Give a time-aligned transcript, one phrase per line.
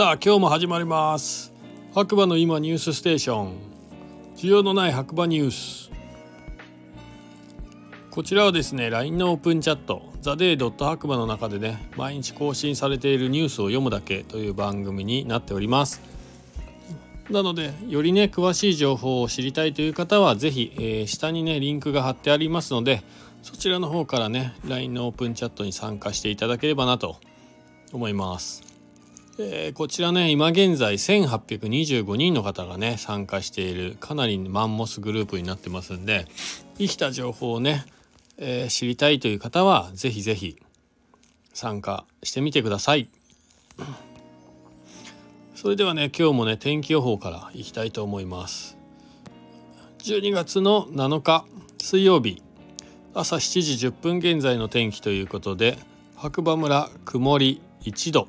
[0.00, 1.52] さあ今日も始まります。
[1.94, 3.52] 白馬の今ニュースステーション。
[4.34, 5.90] 需要のない白馬ニュース。
[8.10, 10.10] こちらはですね LINE のオープンチャット。
[10.22, 16.00] ザデイドット白馬の中でね毎日更新されているニュースを読むだけという番組になっております。
[17.28, 23.02] なのでよりね詳しい情報を知りたいという方は是非、えー、下にねリンクが貼ってありますので
[23.42, 27.18] そちらの方からね LINE のオープンチャットに参加していただければなと
[27.92, 28.69] 思います。
[29.42, 36.26] えー、こちらね今現在1825人の方がね参加しているかなりマンモスグループになってますんで
[36.76, 37.86] 生きた情報をね、
[38.36, 40.58] えー、知りたいという方は是非是非
[41.54, 43.08] 参加してみてください。
[45.56, 48.76] それではね今日もね天気予報からいきたいと思います。
[50.00, 51.46] 12月の7日
[51.78, 52.42] 水曜日
[53.14, 55.78] 朝7時10分現在の天気ということで
[56.16, 58.28] 白馬村曇り1度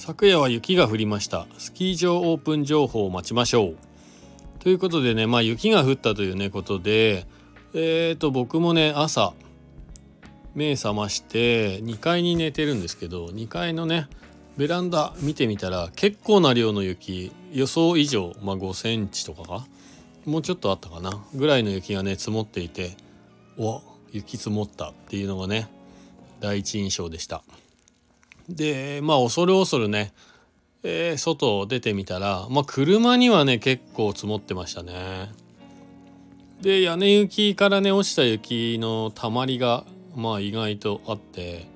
[0.00, 1.46] 昨夜は雪が降りました。
[1.58, 3.76] スキー場オープン情報を待ちましょう。
[4.58, 7.26] ということでねまあ雪が降ったというねことで
[7.74, 9.34] えーと僕もね朝
[10.54, 14.08] 目覚まして2階に寝てるんですけど2階のね
[14.56, 19.66] ベランダ見てみたら結構な量の雪予想以上、まあ、5センチとかか
[20.24, 22.96] もうちょっとあったかなぐらいの雪がね積もっていて
[23.58, 25.68] お雪積もったっていうのがね
[26.40, 27.42] 第一印象でした。
[28.54, 30.12] でまあ恐る恐るね、
[30.82, 35.30] えー、外を出てみたらまあ車にはね結構積もってましたね。
[36.60, 39.84] で屋根雪からね落ちた雪のたまりが
[40.14, 41.66] まあ意外とあって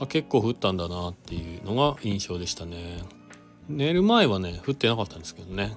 [0.00, 3.02] あ結構降ったんだなっていうのが印象でしたね。
[3.68, 5.76] 寝る前はね降ってなかったんですけどね。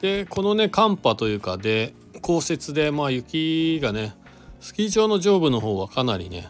[0.00, 4.14] でこのね寒波というかで降雪でまあ雪がね
[4.60, 6.48] スキー場の上部の方はかなりね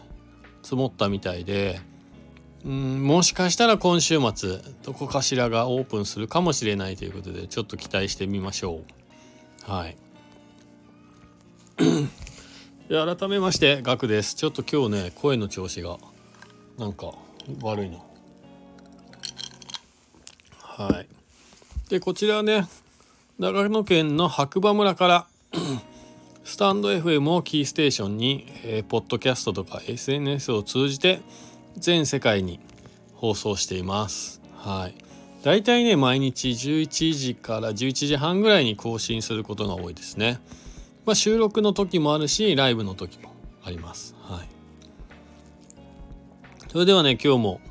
[0.63, 1.79] 積もったみたいで
[2.63, 8.81] うんもしかしたら今週末どこかしらがオープンするかもしれないということでちょっと期待してみましょ
[9.67, 9.71] う。
[9.71, 9.97] はい。
[12.87, 14.35] で改めましてガクです。
[14.35, 15.97] ちょっと今日ね声の調子が
[16.77, 17.13] なんか
[17.61, 17.97] 悪いな。
[20.61, 21.07] はい。
[21.89, 22.67] でこちらね
[23.39, 25.27] 長野県の白馬村から
[26.43, 31.21] スタンド FM をキーステーションに、えー、ポッドキャストとか SNS を通じて
[31.77, 32.59] 全世界に
[33.15, 34.41] 放送しています。
[34.55, 34.95] はい。
[35.43, 40.39] だいたいね、毎日11時から11時半ぐらいに更新することが多いですね。
[41.05, 43.33] まあ、収録の時もあるし、ライブの時も
[43.63, 44.15] あります。
[44.21, 44.47] はい。
[46.71, 47.61] それではね、今日も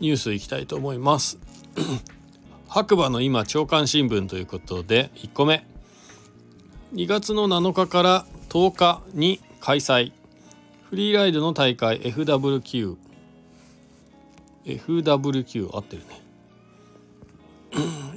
[0.00, 1.38] ニュースいきたいと思います。
[2.68, 5.64] 白馬の今、朝刊新聞ということで、1個目。
[6.94, 10.12] 2月の7日から10日に開催
[10.88, 12.96] フリーライドの大会 FWQ
[14.66, 16.20] FWQ 合ってるね。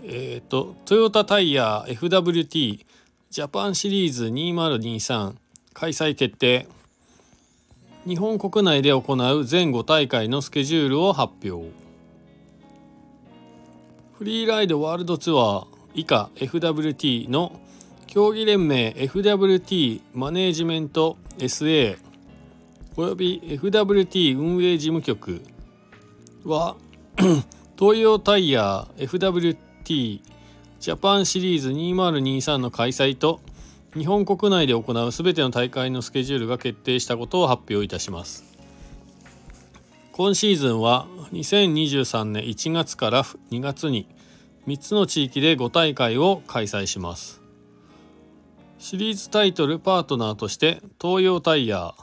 [0.04, 2.86] えっとトヨタタイヤ FWT
[3.30, 5.36] ジャパンシリーズ2023
[5.74, 6.68] 開催決定。
[8.06, 11.70] 日本国内で行う全5大会のスケジュールを発表。
[14.18, 17.60] フリーライドワールドツアー以下 FWT の
[18.08, 21.98] 競技連盟 FWT マネージメント SA
[22.98, 25.42] および FWT 運営事務局。
[26.46, 26.78] は
[27.78, 33.42] 東洋タイヤ FWT ジャパンシリーズ2023の開催と
[33.94, 38.46] 日本国内で行うすべての大会のスケジュールが決定したことを発表いたします。
[40.12, 44.08] 今シーズンは2023年1月から2月に
[44.68, 47.42] 3つの地域で5大会を開催します。
[48.78, 51.94] シリーズタイトルパートナーとして東洋タイヤ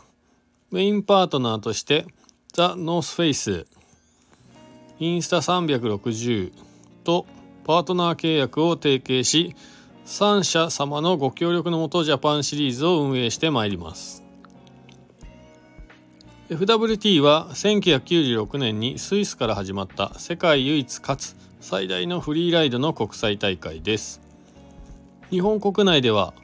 [0.71, 2.07] メインパートナーとして
[2.53, 3.67] ザ・ノースフェイス
[4.99, 6.53] インスタ360
[7.05, 7.27] と
[7.65, 9.55] パートナー契約を提携し
[10.07, 14.25] 3社様のご協力のもとジャパンシリーズを運営してまいります。
[16.49, 24.20] FWT は1996年にスイスから始まった世界唯一かつ最大のフリーライドの国際大会です。
[25.29, 26.35] 日本国内では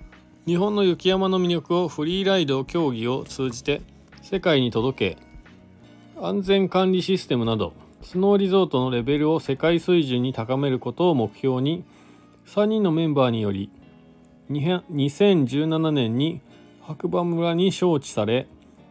[0.44, 3.80] 日本の雪山の魅力をフリーライド競技を通じて
[4.22, 5.22] 世界に届け
[6.20, 11.84] 安全管理システムなどスノーリゾートのレベルを世界水準に高めることを目標に
[12.46, 13.70] 3人のメンバーにより
[14.50, 16.40] 2017年に
[16.82, 18.46] 白馬村に招致され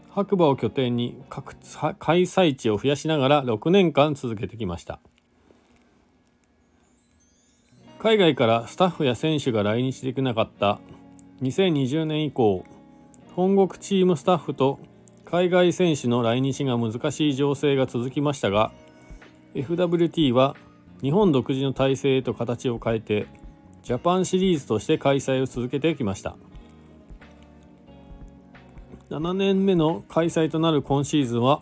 [0.09, 1.55] 白馬を拠点に各
[1.99, 4.99] 開催地を増やしながら6年間続けてきました。
[8.01, 10.79] 海外からスタッフや選手が来日できなかった
[11.43, 12.65] 2020年以降
[13.35, 14.79] 本国チームスタッフと
[15.23, 18.71] 海外選手の来日が難しい情勢が続きましたが
[19.53, 20.55] FWT は
[21.01, 23.27] 日本独自の体制へと形を変えて
[23.83, 26.35] ジャパンシリーズとして開催を続けてきました
[29.09, 31.61] 7年目の開催となる今シーズンは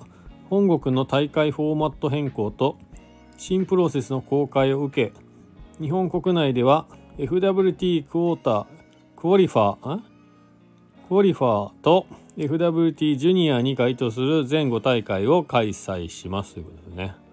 [0.49, 2.77] 本国の大会フォーマット変更と
[3.37, 5.13] 新プロセスの公開を受け
[5.81, 6.85] 日本国内では
[7.17, 8.65] FWT クォーター
[9.15, 9.99] クオリファー
[11.07, 12.05] クオリファーと
[12.37, 17.28] FWT ジュニアに該当する全5大会を開催しますということですね。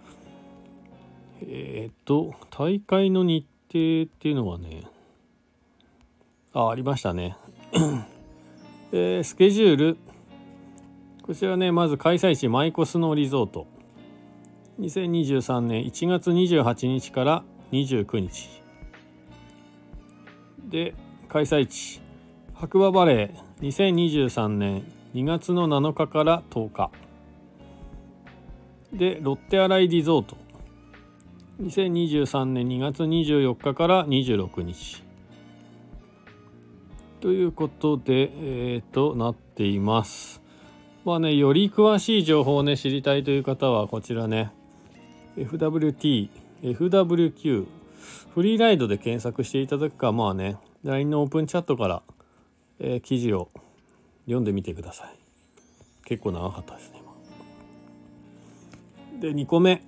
[1.48, 4.82] えー、っと大会の日程っていうのはね
[6.52, 7.36] あありましたね。
[8.90, 9.96] えー、スケジュール。
[11.22, 13.66] こちらねまず開催地マイコスノーリゾート。
[14.80, 18.48] 2023年1月28日から29日
[20.64, 20.94] で
[21.28, 22.00] 開催地。
[22.54, 23.68] 白馬バレー。
[23.68, 26.90] 2023年2月の7日から10日
[28.92, 30.45] でロッテアライリゾート。
[31.60, 35.02] 2023年2月24日から26日
[37.20, 38.30] ということで
[38.74, 40.42] え、ー、となっています。
[41.06, 44.50] まあねより詳しい情報をね知りたいという方はこちらね
[45.38, 46.28] FWT
[46.62, 47.66] FWQ
[48.34, 52.02] フリーライドで検索していただくかまあね LINE のオープンチャットから、
[52.80, 53.48] えー、記事を
[54.26, 55.16] 読んでみてください。
[56.04, 57.02] 結構長かったですね
[59.20, 59.82] で2個目。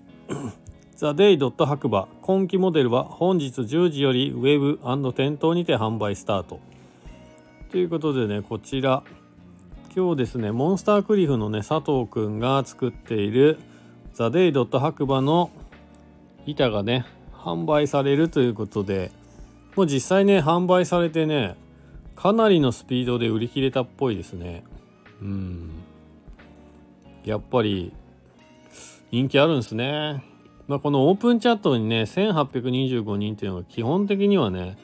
[0.98, 2.08] ザ・デイ・ドット白馬。
[2.22, 4.80] 今期モデルは本日10時よりウェブ
[5.12, 6.58] 店頭にて販売スタート。
[7.70, 9.04] ということでねこちら。
[9.94, 13.60] 今日ですねモンスタークリフのね佐藤くんが作っている
[14.12, 15.52] ザ・デイ・ドット白馬の
[16.46, 19.12] 板がね販売されるということで。
[19.76, 21.54] もう実際ね販売されてね
[22.16, 24.64] かなりのスピードで売り切れたっぽいですね。
[25.22, 25.70] うん。
[27.24, 27.92] やっぱり
[29.12, 30.24] 人気あるんですね。
[30.68, 34.78] ま、このオープンチャットにね1825人っていうのは基本的にはね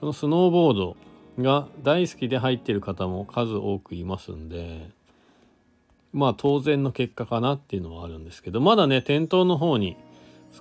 [0.00, 0.96] このスノーボード
[1.38, 4.88] が大好きで入ってる方も数多くいますんで
[6.12, 9.96] まあ当然の結果かなっていうのはあるんですけどまだね店頭の方に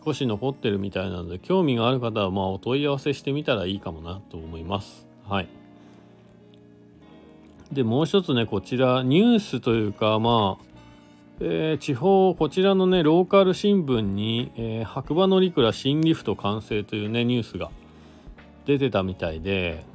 [0.06, 5.08] 少し残ってるみたいなので興味がある方はまあお問い合わせしてみたらいいかもなと思います。
[5.28, 5.48] はい。
[7.72, 10.67] でもう一つねこちらニュースというかまあ
[11.40, 17.70] えー、地方こちらのねローカル新聞に、えー、白馬乗鞍新リフト完成というねニュースが
[18.66, 19.86] 出てたみたいで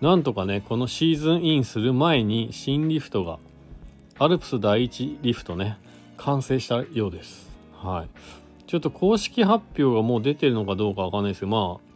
[0.00, 3.38] なんとかねこのシーズンインする前に新リフトが
[4.18, 5.76] アルプス第一リフトね
[6.16, 8.08] 完成したようですはい
[8.66, 11.88] ちょっと公式発表がもう出てるのかどうかわかんないですけどまあ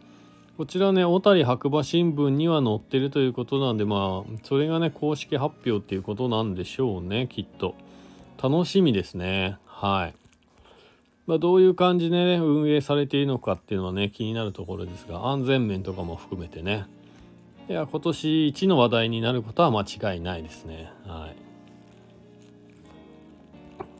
[0.57, 7.73] こちらね小谷白馬新聞には載ってるということなんでまあそれがね公式発表っていうことなんでしょうねきっと。
[8.43, 9.57] 楽しみですね。
[9.65, 10.15] はい。
[11.27, 16.85] まあ、どういう感じでね、運営されているのかっていうのはね、気になるところですが、安全面とかも含めてね、
[17.69, 20.91] いや、今年一の話題になることは間違いないですね。
[21.07, 21.29] は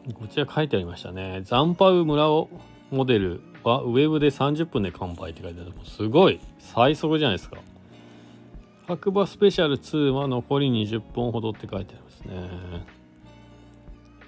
[0.09, 0.13] い。
[0.13, 1.43] こちら書いてありましたね。
[1.45, 2.49] ザンパウ村尾
[2.91, 5.71] モデルはウェブで30分で完売って書いてある。
[5.85, 7.55] すごい最速じゃないですか。
[8.87, 13.02] 白馬スペシャル2は残り20本ほどって書いてありますね。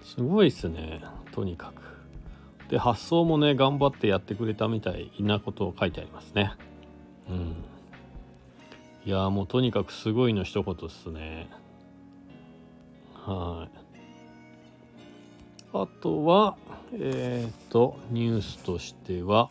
[0.05, 1.01] すごいっすね。
[1.31, 2.69] とにかく。
[2.69, 6.53] で発想もね頑張ってやってくれたみたいなことを書いてありますね。
[7.27, 7.55] うん。
[9.05, 11.50] いやもうとにかくすごいの一言っすね。
[13.15, 13.77] はい。
[15.74, 16.55] あとは
[16.93, 19.50] えっ、とニュースとしては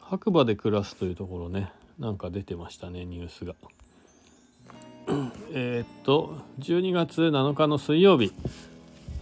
[0.00, 3.54] 白馬で暮らすというところねなんか出てましたねニュースが。
[5.52, 8.32] えっと12月7日の水曜日。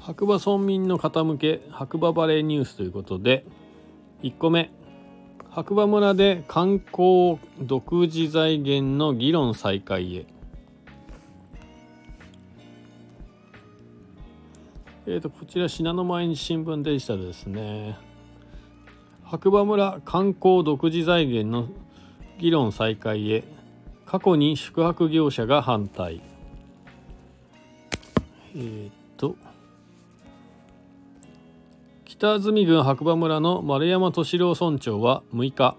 [0.04, 3.46] 白馬村民の方向け白馬バレーニュースということで
[4.24, 4.70] 1個目。
[5.48, 10.26] 白馬村で観光独自財源の議論再開へ。
[15.06, 17.96] えーと、こちら信濃毎日新聞デジタルですね。
[19.24, 21.68] 白馬村観光独自財源の
[22.38, 23.44] 議論再開へ。
[24.04, 26.20] 過去に宿泊業者が反対。
[28.56, 29.36] えっ、ー、と
[32.22, 35.76] 北住郡白馬村の丸山敏郎村長は6日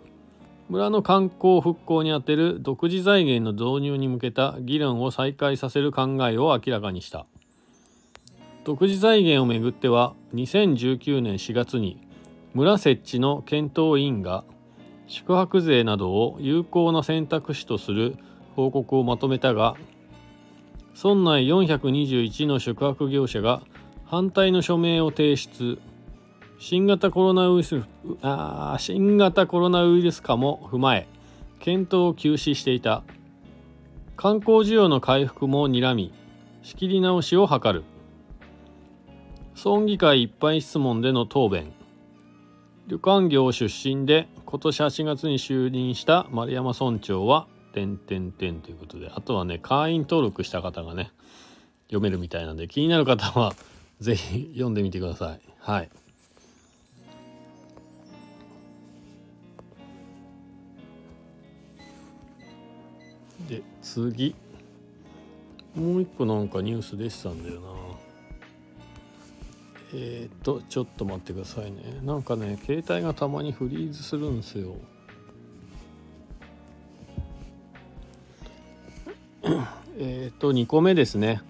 [0.68, 7.26] 村の観光復興に充てる独自財源の導入に向けた議論を再開させる考えを明らかにした。
[8.66, 12.06] 独自財源をめぐっては2019年4月に
[12.54, 14.44] 村設置の検討委員が
[15.08, 18.18] 宿泊税などを有効な選択肢とする
[18.58, 19.78] 報告をまとめたが
[21.02, 23.62] 村内421の宿泊業者が
[24.04, 25.80] 反対の署名を提出。
[26.65, 27.84] 新型コロナウイルス
[28.22, 31.10] あ新型コロナウイルス化も踏まえ
[31.60, 33.03] 検討を休止していた。
[34.15, 36.13] 観光需要の回復も睨み
[36.62, 37.84] 仕切り直しを図る。
[39.62, 41.74] 村議会一般質問での答弁。
[42.88, 51.12] 旅館業出身で今年8月に就任した丸山村長は点点点ということであとはね会員登録した方がね
[51.88, 53.53] 読めるみたいなんで気になる方は
[54.00, 55.41] 是非読んでみてください。
[55.60, 55.89] はい。
[63.84, 64.34] 次。
[65.75, 67.68] もう一個なんかニュースでしたんだよな。
[69.96, 72.00] えっ、とちょっと待ってくださいね。
[72.04, 74.75] なんかね携帯がたまにフリーズするんですよ。
[80.00, 81.42] えっと2個目ですね。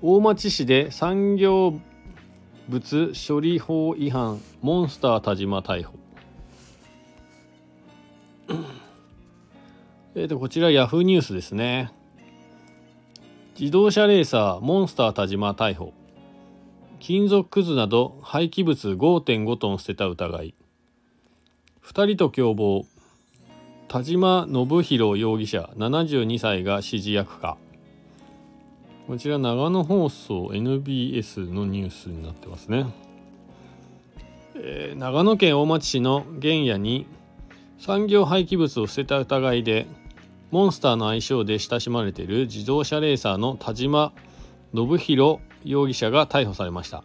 [0.00, 1.78] 大町市で産業
[2.68, 5.97] 物処理法違反モンスター田島逮捕。
[10.18, 11.92] えっとこちらヤフーニュースですね。
[13.56, 15.92] 自動車レーサーモンスター田島逮捕。
[16.98, 20.54] 金属くずなど廃棄物5.5トン捨てた疑い。
[21.84, 22.84] 2人と共謀。
[23.86, 27.56] 田島信弘容疑者72歳が指示役か。
[29.06, 32.86] こちら長野放送 NBS のニュースになってますね、
[34.56, 37.06] えー、長野県大町市の原野に
[37.78, 39.86] 産業廃棄物を捨てた疑いで
[40.50, 44.12] モンスターの愛称で親しまれている自動車レーサーの田島
[44.74, 47.04] 信弘容疑者が逮捕されました。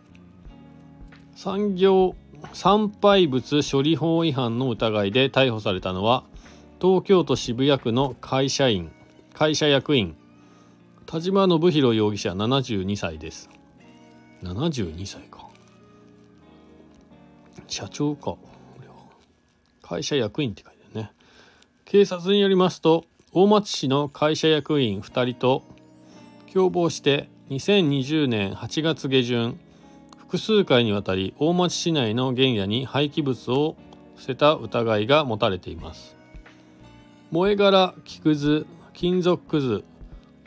[1.35, 2.15] 産業
[2.53, 6.23] 産廃物処理法違反の疑いで逮捕されたのは
[6.81, 8.91] 東京都渋谷区の会社員
[9.33, 10.15] 会社役員
[11.05, 13.49] 田島信弘容疑者72歳です。
[14.41, 15.47] 72歳か。
[17.67, 18.35] 社長か。
[19.81, 21.11] 会社役員って書いてあるね。
[21.85, 25.63] 警察によりますと大町市の会社役員2人と
[26.53, 29.59] 共謀して2020年8月下旬
[30.19, 33.75] 複数回にわたり大町市内の原野に廃棄物を
[34.19, 36.15] 捨てた疑いが持たれています。
[37.31, 39.83] 燃え殻木くず金属くず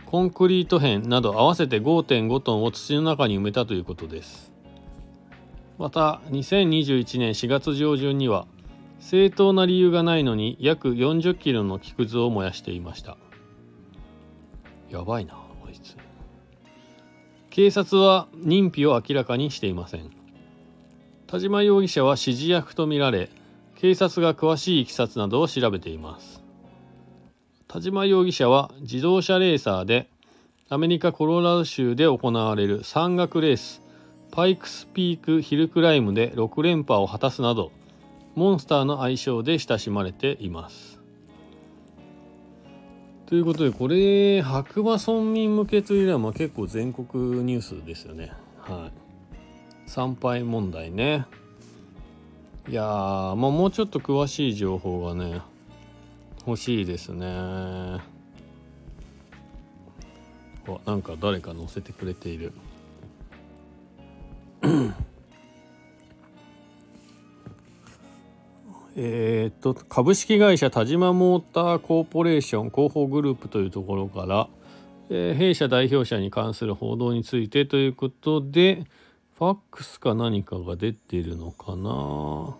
[0.05, 4.55] コンクリート片など合わせて5.5トンを土の中に埋めたということです。
[5.76, 8.47] また2021年4月上旬には
[8.99, 13.17] 正当な理由がないのに約40キロの木くずを燃やしていました。
[14.91, 15.97] やばいなあいつ。
[17.50, 20.11] 警察は認否を明らかにしていません。
[21.26, 23.31] 田島容疑者は指示役とみられ
[23.76, 26.43] 警察が詳しいいきさつなどを調べています。
[27.69, 30.09] 田島容疑者は自動車レーサーで
[30.69, 33.83] アメリカ・コロラド州で行われる山岳レース
[34.31, 37.71] パイクスピークヒルクライムで6連覇を果たすなど
[38.37, 41.00] モンスターの愛称で親しまれています。
[43.25, 48.33] ということでこれ白馬村民向けというよりはまあ結構全国ニュースですよね。
[48.59, 49.90] はい。
[49.90, 51.25] 参拝問題ね。
[52.69, 55.40] いやまあもうちょっと詳しい情報がね
[56.47, 57.26] 欲しいですね。
[57.26, 58.00] あ
[60.85, 62.52] なんか誰か載せてくれている。
[68.99, 74.49] えー、っと株式会社田島モーターコーポレーション広報グループというところから、
[75.11, 78.87] えー、弊社代表者に関する報道についてということで
[79.37, 82.57] ファックスか何かが出てるのかな？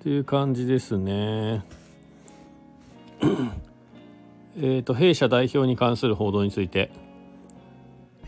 [0.00, 1.64] っていう感じですね。
[4.56, 6.92] えっと弊社代表に関する報道について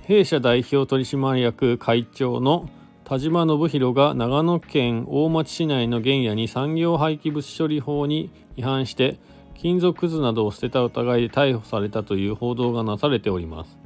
[0.02, 2.68] 弊社代表取締役会長の
[3.08, 9.20] 田島信弘が長野県大町市内の原野に産業廃棄物処理法に違反して
[9.54, 13.78] 金属くずなどを捨てた疑いで逮捕されたという報道がなされております。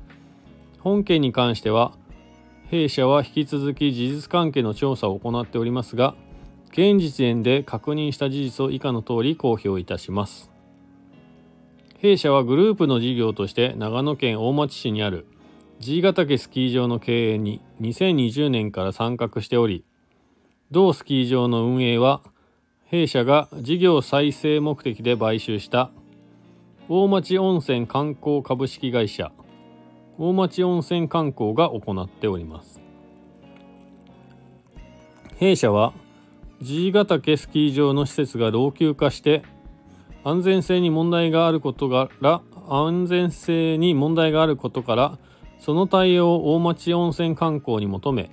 [0.78, 1.92] 本件に関しては
[2.70, 6.14] 弊社は引き続き事実関係の調査を行っておりますが
[6.70, 10.50] 現時点で確認した事実を以下の通り公表いたします。
[11.98, 15.26] 弊社はグループの事業として長野県大町市にある
[15.80, 19.86] G ヶ岳スキー場の経営に2020年から参画しており
[20.70, 22.20] 同スキー場の運営は
[22.84, 25.90] 弊社が事業再生目的で買収した
[26.90, 29.32] 大町温泉観光株式会社
[30.18, 32.78] 大町温泉観光が行っております。
[35.38, 35.94] 弊社は
[36.60, 39.42] G ヶ岳スキー場の施設が老朽化して
[40.24, 45.18] 安全性に問題があることから安全性に問題があることから
[45.60, 48.30] その対応を大町温泉観光に求め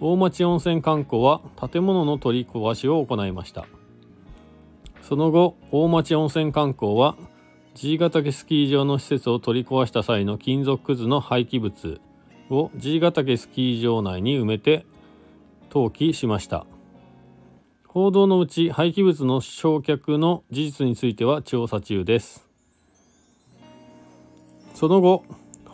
[0.00, 3.66] 大町温泉観光は建物の取り壊しを行いました。
[5.02, 7.16] その後大町温泉観光は
[7.74, 12.00] G ヶ岳スキー場の施設を取り壊した際の金属くずの廃棄物
[12.50, 14.84] を G ヶ岳スキー場内に埋めて
[15.70, 16.66] 登記しました。
[17.86, 22.46] 報道のうち廃棄物の焼却の事実については調査中です。
[24.74, 25.24] その後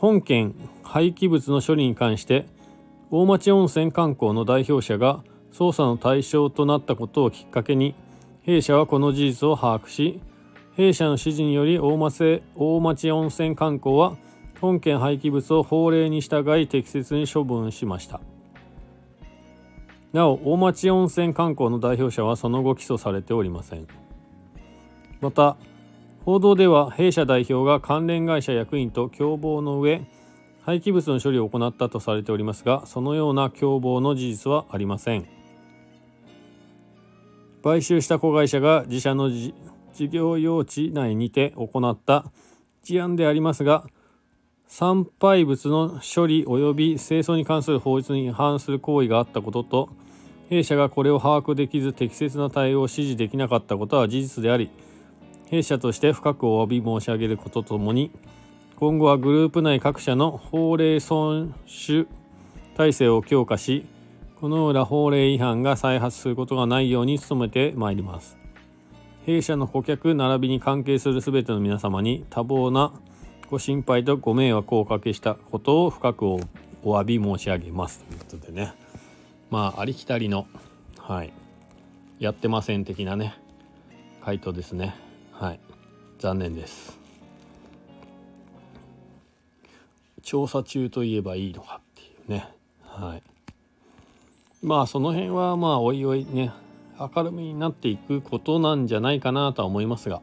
[0.02, 2.44] 本件廃棄物の処理に関して
[3.12, 7.94] 大町温泉観光の代表者が捜査の対象となったことをきっかけに
[8.42, 10.20] 弊社はこの事実を把握し
[10.74, 14.16] 弊社の指示により大町大町温泉観光は
[14.60, 18.20] 本件廃棄物を法令に従い適切に処分しました。
[20.12, 23.86] なお大町温泉観光の代表者はその後起訴されておりません。
[25.20, 25.56] また
[26.24, 30.06] 報道では弊社代表が関連会社役員と共謀の上
[30.62, 35.42] 廃棄物の処理を行ったとされておりますがそのような共謀の事実はありません。
[37.62, 39.52] 買収した子会社が自社の事
[40.08, 42.24] 業用地内にて行った
[42.82, 43.86] 事案でありますが
[44.66, 49.90] 産廃物の処理及び清掃に関する法律に違反する行為があったことと
[50.48, 54.70] 弊社がこれを把握できず適切な対応を指示できなかったことは事実であり
[55.52, 58.10] 弊社として深くお詫び申し上げることともに
[58.76, 62.08] 今後はグループ内各社の法令遵守
[62.74, 63.84] 体制を強化し
[64.40, 68.38] この裏法令違反が再発することがないように努めてまいります。
[69.26, 72.90] 弊社の顧客並びに関係する全ての皆様に多忙な
[73.50, 76.40] ご心配とご迷惑をおかけしたことを深くお
[76.82, 78.02] 詫び申し上げます。
[78.04, 78.72] ということでね。
[79.50, 80.46] まあありきたりの
[80.98, 81.32] はい。
[82.20, 83.34] やってません的なね
[84.24, 85.11] 回答ですね。
[85.42, 85.60] はい。
[86.20, 86.96] 残念です。
[90.22, 92.46] 調査中といえばいいのかっていうね。
[92.84, 93.22] はい。
[94.62, 96.52] まあその辺はまあおいおいね
[96.96, 100.22] 明るみになっていくことなんじゃないかなとは思いますが。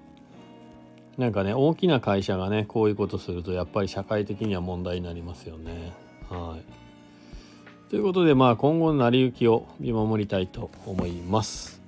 [1.18, 5.92] なんかね大きな会社がねこういうことするとやっぱり社会的には問題になりますよね。
[6.30, 7.90] はい。
[7.90, 11.79] ということでまあ今後の成り行きを見守りたいと思います。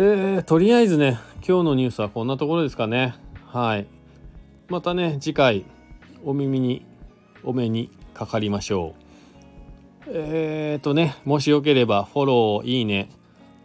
[0.00, 3.16] えー、とりあえずね今日のニュースはこんなところですかね。
[3.46, 3.88] はい。
[4.68, 5.64] またね次回
[6.24, 6.86] お耳に
[7.42, 8.94] お目にかかりましょ
[10.06, 10.10] う。
[10.10, 13.10] えーとねもしよければフォローいいね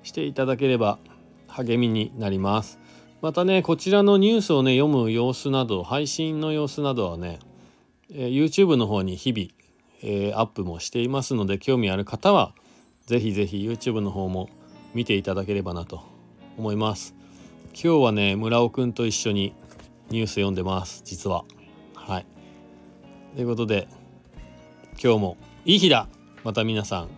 [0.02, 0.98] していただければ
[1.46, 2.80] 励みになります。
[3.22, 7.38] またねこちらのニュースをね読む様子など配信の様子などはね
[8.12, 9.50] え YouTube の方に日々、
[10.02, 12.56] えー、アップもしていますので興味ある方は
[13.06, 14.50] 是非是非 YouTube の方も
[14.96, 16.12] 見ていただければなと
[16.58, 17.16] 思います。
[17.74, 19.54] 今日はね村尾くんと一緒に
[20.10, 21.02] ニュース読んでます。
[21.06, 21.44] 実は。
[21.96, 22.26] はい。
[23.36, 23.88] ということで
[25.04, 26.08] 今日もいい日だ。
[26.44, 27.10] また皆さん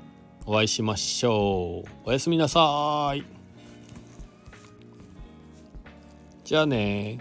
[0.45, 1.89] お会いしましょう。
[2.05, 3.23] おやすみなさい。
[6.43, 7.19] じゃあね